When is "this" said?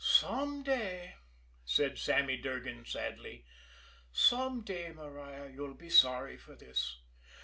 6.55-7.03